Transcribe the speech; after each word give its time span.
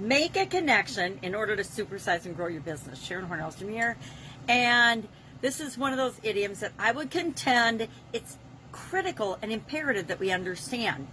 make 0.00 0.36
a 0.36 0.46
connection 0.46 1.18
in 1.22 1.34
order 1.34 1.56
to 1.56 1.62
supersize 1.62 2.24
and 2.24 2.36
grow 2.36 2.46
your 2.46 2.60
business. 2.62 3.02
Sharon 3.02 3.26
Hornelstrom 3.26 3.70
here. 3.70 3.96
And 4.48 5.06
this 5.40 5.60
is 5.60 5.78
one 5.78 5.92
of 5.92 5.98
those 5.98 6.18
idioms 6.22 6.60
that 6.60 6.72
I 6.78 6.92
would 6.92 7.10
contend 7.10 7.88
it's 8.12 8.38
critical 8.72 9.38
and 9.42 9.52
imperative 9.52 10.06
that 10.08 10.18
we 10.18 10.30
understand. 10.30 11.06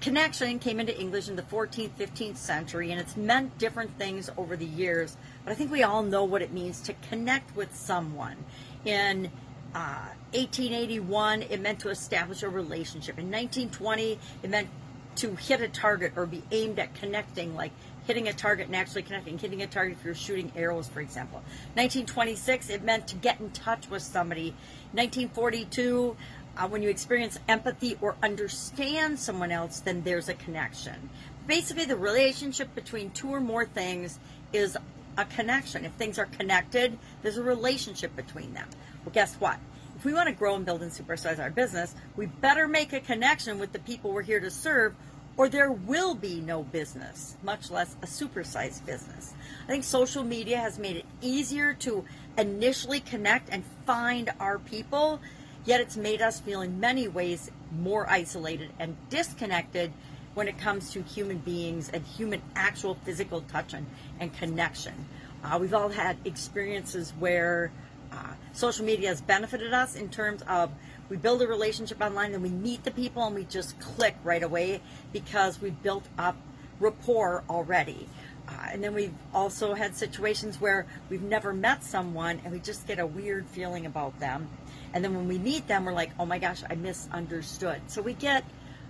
Connection 0.00 0.58
came 0.58 0.80
into 0.80 0.98
English 0.98 1.28
in 1.28 1.36
the 1.36 1.42
14th, 1.42 1.90
15th 1.98 2.36
century, 2.36 2.90
and 2.90 3.00
it's 3.00 3.16
meant 3.16 3.56
different 3.56 3.96
things 3.98 4.28
over 4.36 4.54
the 4.56 4.66
years. 4.66 5.16
But 5.44 5.52
I 5.52 5.54
think 5.54 5.70
we 5.70 5.82
all 5.82 6.02
know 6.02 6.24
what 6.24 6.42
it 6.42 6.52
means 6.52 6.80
to 6.82 6.94
connect 7.08 7.56
with 7.56 7.74
someone. 7.74 8.36
In 8.84 9.30
uh, 9.74 10.08
1881, 10.34 11.42
it 11.42 11.60
meant 11.60 11.80
to 11.80 11.88
establish 11.88 12.42
a 12.42 12.48
relationship. 12.48 13.18
In 13.18 13.30
1920, 13.30 14.18
it 14.42 14.50
meant 14.50 14.68
to 15.16 15.34
hit 15.36 15.60
a 15.60 15.68
target 15.68 16.12
or 16.16 16.26
be 16.26 16.42
aimed 16.50 16.78
at 16.78 16.94
connecting, 16.94 17.54
like 17.54 17.72
hitting 18.06 18.28
a 18.28 18.32
target 18.32 18.66
and 18.66 18.76
actually 18.76 19.02
connecting, 19.02 19.38
hitting 19.38 19.62
a 19.62 19.66
target 19.66 19.96
if 19.98 20.04
you're 20.04 20.14
shooting 20.14 20.52
arrows, 20.56 20.88
for 20.88 21.00
example. 21.00 21.38
1926, 21.74 22.70
it 22.70 22.82
meant 22.82 23.08
to 23.08 23.16
get 23.16 23.40
in 23.40 23.50
touch 23.50 23.88
with 23.88 24.02
somebody. 24.02 24.50
1942, 24.92 26.16
uh, 26.56 26.68
when 26.68 26.82
you 26.82 26.88
experience 26.88 27.38
empathy 27.48 27.96
or 28.00 28.14
understand 28.22 29.18
someone 29.18 29.50
else, 29.50 29.80
then 29.80 30.02
there's 30.02 30.28
a 30.28 30.34
connection. 30.34 31.10
Basically, 31.46 31.84
the 31.84 31.96
relationship 31.96 32.74
between 32.74 33.10
two 33.10 33.28
or 33.28 33.40
more 33.40 33.64
things 33.64 34.18
is 34.52 34.76
a 35.16 35.24
connection. 35.24 35.84
If 35.84 35.92
things 35.92 36.18
are 36.18 36.26
connected, 36.26 36.98
there's 37.22 37.36
a 37.36 37.42
relationship 37.42 38.14
between 38.16 38.54
them. 38.54 38.68
Well, 39.04 39.12
guess 39.12 39.34
what? 39.36 39.58
If 40.04 40.08
we 40.08 40.12
want 40.12 40.28
to 40.28 40.34
grow 40.34 40.54
and 40.54 40.66
build 40.66 40.82
and 40.82 40.92
supersize 40.92 41.38
our 41.38 41.48
business, 41.48 41.94
we 42.14 42.26
better 42.26 42.68
make 42.68 42.92
a 42.92 43.00
connection 43.00 43.58
with 43.58 43.72
the 43.72 43.78
people 43.78 44.12
we're 44.12 44.20
here 44.20 44.38
to 44.38 44.50
serve, 44.50 44.94
or 45.38 45.48
there 45.48 45.72
will 45.72 46.14
be 46.14 46.42
no 46.42 46.62
business, 46.62 47.38
much 47.42 47.70
less 47.70 47.96
a 48.02 48.06
supersized 48.06 48.84
business. 48.84 49.32
I 49.62 49.68
think 49.68 49.82
social 49.82 50.22
media 50.22 50.58
has 50.58 50.78
made 50.78 50.96
it 50.96 51.06
easier 51.22 51.72
to 51.80 52.04
initially 52.36 53.00
connect 53.00 53.48
and 53.48 53.64
find 53.86 54.30
our 54.40 54.58
people, 54.58 55.20
yet 55.64 55.80
it's 55.80 55.96
made 55.96 56.20
us 56.20 56.38
feel 56.38 56.60
in 56.60 56.78
many 56.78 57.08
ways 57.08 57.50
more 57.72 58.06
isolated 58.10 58.72
and 58.78 58.98
disconnected 59.08 59.90
when 60.34 60.48
it 60.48 60.58
comes 60.58 60.90
to 60.90 61.00
human 61.00 61.38
beings 61.38 61.88
and 61.88 62.04
human 62.04 62.42
actual 62.56 62.96
physical 63.06 63.40
touch 63.40 63.72
and, 63.72 63.86
and 64.20 64.36
connection. 64.36 65.06
Uh, 65.42 65.56
we've 65.58 65.72
all 65.72 65.88
had 65.88 66.18
experiences 66.26 67.14
where 67.18 67.72
uh, 68.14 68.34
social 68.52 68.84
media 68.84 69.08
has 69.08 69.20
benefited 69.20 69.72
us 69.72 69.96
in 69.96 70.08
terms 70.08 70.42
of 70.48 70.70
we 71.08 71.16
build 71.16 71.42
a 71.42 71.46
relationship 71.46 72.00
online 72.00 72.32
and 72.32 72.42
we 72.42 72.48
meet 72.48 72.84
the 72.84 72.90
people 72.90 73.26
and 73.26 73.34
we 73.34 73.44
just 73.44 73.78
click 73.80 74.16
right 74.24 74.42
away 74.42 74.80
because 75.12 75.60
we've 75.60 75.82
built 75.82 76.04
up 76.18 76.36
rapport 76.80 77.44
already. 77.50 78.08
Uh, 78.48 78.52
and 78.72 78.84
then 78.84 78.94
we've 78.94 79.14
also 79.32 79.74
had 79.74 79.96
situations 79.96 80.60
where 80.60 80.86
we've 81.08 81.22
never 81.22 81.52
met 81.52 81.82
someone 81.82 82.40
and 82.44 82.52
we 82.52 82.60
just 82.60 82.86
get 82.86 82.98
a 82.98 83.06
weird 83.06 83.46
feeling 83.46 83.86
about 83.86 84.18
them. 84.20 84.48
And 84.92 85.02
then 85.02 85.14
when 85.14 85.28
we 85.28 85.38
meet 85.38 85.66
them, 85.66 85.84
we're 85.84 85.92
like, 85.92 86.10
oh 86.18 86.26
my 86.26 86.38
gosh, 86.38 86.62
I 86.68 86.74
misunderstood. 86.74 87.80
So 87.86 88.02
we 88.02 88.12
get 88.12 88.44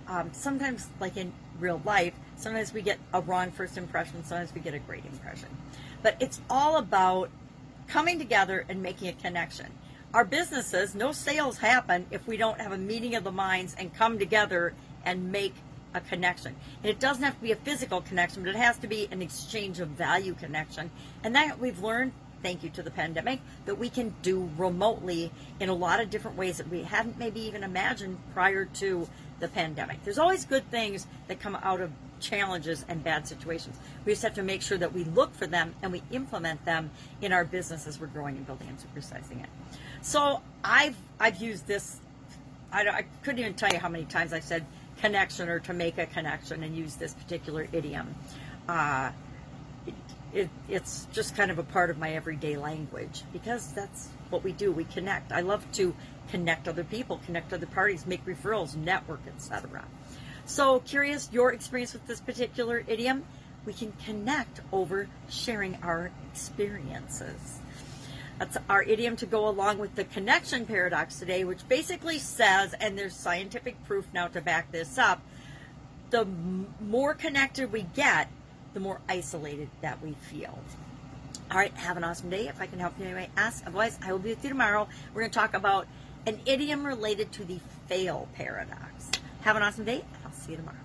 um, 0.07 0.29
sometimes, 0.33 0.87
like 0.99 1.17
in 1.17 1.33
real 1.59 1.81
life, 1.83 2.13
sometimes 2.35 2.73
we 2.73 2.81
get 2.81 2.99
a 3.13 3.21
wrong 3.21 3.51
first 3.51 3.77
impression, 3.77 4.23
sometimes 4.23 4.53
we 4.53 4.61
get 4.61 4.73
a 4.73 4.79
great 4.79 5.05
impression. 5.05 5.49
But 6.03 6.17
it's 6.19 6.39
all 6.49 6.77
about 6.77 7.29
coming 7.87 8.19
together 8.19 8.65
and 8.69 8.81
making 8.81 9.07
a 9.07 9.13
connection. 9.13 9.67
Our 10.13 10.25
businesses, 10.25 10.95
no 10.95 11.11
sales 11.11 11.57
happen 11.57 12.05
if 12.09 12.25
we 12.27 12.37
don't 12.37 12.59
have 12.61 12.71
a 12.71 12.77
meeting 12.77 13.15
of 13.15 13.23
the 13.23 13.31
minds 13.31 13.75
and 13.77 13.93
come 13.93 14.17
together 14.17 14.73
and 15.03 15.31
make 15.31 15.53
a 15.93 16.01
connection. 16.01 16.55
And 16.83 16.89
it 16.89 16.99
doesn't 16.99 17.23
have 17.23 17.35
to 17.35 17.41
be 17.41 17.51
a 17.51 17.57
physical 17.57 18.01
connection, 18.01 18.43
but 18.43 18.49
it 18.49 18.55
has 18.55 18.77
to 18.79 18.87
be 18.87 19.07
an 19.11 19.21
exchange 19.21 19.79
of 19.79 19.89
value 19.89 20.33
connection. 20.33 20.91
And 21.23 21.35
that 21.35 21.59
we've 21.59 21.79
learned, 21.79 22.11
thank 22.45 22.63
you 22.63 22.69
to 22.69 22.83
the 22.83 22.91
pandemic, 22.91 23.39
that 23.65 23.79
we 23.79 23.89
can 23.89 24.13
do 24.21 24.47
remotely 24.55 25.31
in 25.59 25.67
a 25.67 25.73
lot 25.73 25.99
of 25.99 26.11
different 26.11 26.37
ways 26.37 26.57
that 26.57 26.69
we 26.69 26.83
hadn't 26.83 27.17
maybe 27.17 27.41
even 27.41 27.63
imagined 27.63 28.19
prior 28.35 28.65
to 28.65 29.09
the 29.39 29.47
pandemic. 29.47 29.97
There's 30.03 30.19
always 30.19 30.45
good 30.45 30.69
things 30.69 31.07
that 31.27 31.39
come 31.39 31.55
out 31.63 31.81
of 31.81 31.89
challenges 32.19 32.85
and 32.87 33.03
bad 33.03 33.27
situations. 33.27 33.77
We 34.05 34.11
just 34.11 34.21
have 34.21 34.35
to 34.35 34.43
make 34.43 34.61
sure 34.61 34.77
that 34.77 34.93
we 34.93 35.05
look 35.05 35.33
for 35.33 35.47
them 35.47 35.73
and 35.81 35.91
we 35.91 36.03
implement 36.11 36.63
them 36.65 36.91
in 37.19 37.33
our 37.33 37.45
business 37.45 37.87
as 37.87 37.99
we're 37.99 38.07
growing 38.07 38.37
and 38.37 38.45
building 38.45 38.67
and 38.67 38.77
supersizing 38.77 39.41
it. 39.43 39.49
So 40.03 40.41
I've 40.63 40.95
I've 41.19 41.41
used 41.41 41.65
this. 41.65 41.97
I, 42.71 42.87
I 42.87 43.05
couldn't 43.23 43.39
even 43.39 43.55
tell 43.55 43.71
you 43.73 43.79
how 43.79 43.89
many 43.89 44.05
times 44.05 44.33
I've 44.33 44.43
said 44.43 44.63
connection 45.01 45.49
or 45.49 45.59
to 45.61 45.73
make 45.73 45.97
a 45.97 46.05
connection 46.05 46.61
and 46.61 46.77
use 46.77 46.93
this 46.93 47.15
particular 47.15 47.67
idiom. 47.71 48.13
Uh, 48.69 49.09
it, 50.35 50.49
it's 50.67 51.07
just 51.13 51.35
kind 51.35 51.49
of 51.49 51.57
a 51.57 51.63
part 51.63 51.89
of 51.89 51.97
my 51.97 52.11
everyday 52.11 52.57
language 52.57 53.23
because 53.31 53.71
that's 53.71 54.09
what 54.29 54.43
we 54.43 54.51
do. 54.51 54.71
We 54.71 54.83
connect. 54.83 55.31
I 55.31 55.39
love 55.39 55.65
to 55.73 55.95
connect 56.29 56.67
other 56.67 56.83
people, 56.83 57.21
connect 57.25 57.53
other 57.53 57.65
parties, 57.65 58.05
make 58.05 58.25
referrals, 58.25 58.75
network, 58.75 59.21
etc. 59.33 59.85
So, 60.45 60.81
curious 60.81 61.29
your 61.31 61.53
experience 61.53 61.93
with 61.93 62.05
this 62.05 62.19
particular 62.19 62.83
idiom? 62.85 63.23
We 63.65 63.73
can 63.73 63.93
connect 64.05 64.59
over 64.71 65.07
sharing 65.29 65.77
our 65.81 66.11
experiences. 66.31 67.59
That's 68.37 68.57
our 68.69 68.83
idiom 68.83 69.15
to 69.17 69.25
go 69.25 69.47
along 69.47 69.79
with 69.79 69.95
the 69.95 70.03
connection 70.03 70.65
paradox 70.65 71.17
today, 71.17 71.45
which 71.45 71.67
basically 71.69 72.19
says, 72.19 72.75
and 72.79 72.97
there's 72.97 73.15
scientific 73.15 73.81
proof 73.85 74.05
now 74.13 74.27
to 74.27 74.41
back 74.41 74.71
this 74.71 74.97
up, 74.97 75.21
the 76.09 76.27
more 76.81 77.13
connected 77.13 77.71
we 77.71 77.83
get, 77.95 78.27
the 78.75 78.79
more 78.81 78.99
isolated 79.09 79.69
that 79.81 80.03
we 80.03 80.11
feel. 80.29 80.59
All 81.49 81.57
right, 81.57 81.73
have 81.73 81.97
an 81.97 82.03
awesome 82.03 82.29
day. 82.29 82.47
If 82.47 82.61
I 82.61 82.67
can 82.67 82.77
help 82.79 82.93
you 82.99 83.05
anyway, 83.05 83.29
ask. 83.37 83.65
Otherwise, 83.65 83.97
I 84.03 84.11
will 84.11 84.19
be 84.19 84.29
with 84.29 84.43
you 84.43 84.49
tomorrow. 84.49 84.87
We're 85.13 85.21
going 85.21 85.31
to 85.31 85.39
talk 85.39 85.53
about 85.53 85.87
an 86.27 86.39
idiom 86.45 86.85
related 86.85 87.31
to 87.33 87.45
the 87.45 87.59
fail 87.87 88.27
paradox. 88.35 89.09
Have 89.41 89.55
an 89.55 89.63
awesome 89.63 89.85
day. 89.85 90.03
I'll 90.25 90.31
see 90.33 90.51
you 90.51 90.57
tomorrow. 90.57 90.77